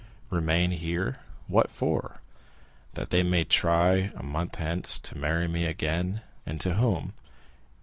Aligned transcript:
Remain 0.31 0.71
here? 0.71 1.19
What 1.45 1.69
for?—that 1.69 3.11
they 3.11 3.21
may 3.21 3.43
try, 3.43 4.11
a 4.15 4.23
month 4.23 4.55
hence, 4.55 4.97
to 4.97 5.15
marry 5.15 5.47
me 5.47 5.65
again; 5.65 6.21
and 6.43 6.59
to 6.61 6.73
whom? 6.73 7.13